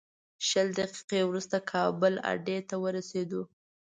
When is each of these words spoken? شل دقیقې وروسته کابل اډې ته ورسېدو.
شل 0.47 0.67
دقیقې 0.79 1.21
وروسته 1.25 1.57
کابل 1.71 2.13
اډې 2.31 2.57
ته 2.69 2.75
ورسېدو. 2.83 3.41